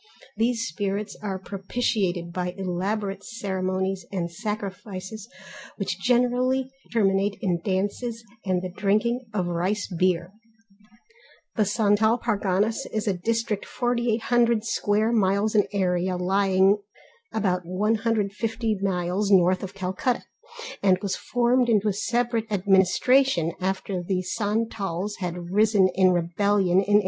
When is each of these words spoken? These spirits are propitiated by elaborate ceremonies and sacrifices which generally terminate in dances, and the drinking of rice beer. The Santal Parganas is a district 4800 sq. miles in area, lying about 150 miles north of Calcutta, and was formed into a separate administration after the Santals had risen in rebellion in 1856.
These 0.35 0.65
spirits 0.67 1.15
are 1.21 1.37
propitiated 1.37 2.33
by 2.33 2.55
elaborate 2.57 3.23
ceremonies 3.23 4.03
and 4.11 4.31
sacrifices 4.31 5.29
which 5.77 5.99
generally 5.99 6.71
terminate 6.91 7.37
in 7.39 7.61
dances, 7.61 8.23
and 8.43 8.63
the 8.63 8.71
drinking 8.75 9.21
of 9.31 9.45
rice 9.45 9.85
beer. 9.85 10.31
The 11.55 11.65
Santal 11.65 12.17
Parganas 12.17 12.87
is 12.91 13.07
a 13.07 13.13
district 13.13 13.67
4800 13.67 14.63
sq. 14.63 14.87
miles 14.87 15.53
in 15.53 15.67
area, 15.71 16.17
lying 16.17 16.79
about 17.31 17.61
150 17.63 18.79
miles 18.81 19.29
north 19.29 19.61
of 19.61 19.75
Calcutta, 19.75 20.23
and 20.81 20.97
was 21.03 21.15
formed 21.15 21.69
into 21.69 21.87
a 21.89 21.93
separate 21.93 22.51
administration 22.51 23.51
after 23.59 24.01
the 24.01 24.23
Santals 24.23 25.17
had 25.17 25.51
risen 25.51 25.89
in 25.93 26.09
rebellion 26.09 26.71
in 26.81 26.97
1856. 26.97 26.99